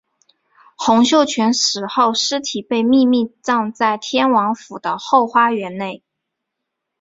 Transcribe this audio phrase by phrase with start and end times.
[0.77, 6.01] 洪秀全死后尸体被秘密葬在天王府的后花园内。